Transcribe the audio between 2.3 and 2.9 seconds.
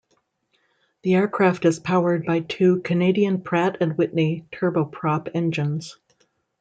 two